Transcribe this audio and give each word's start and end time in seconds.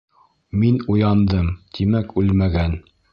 Мин 0.61 0.79
уяндым, 0.93 1.51
тимәк, 1.79 2.17
үлмәгән. 2.23 2.75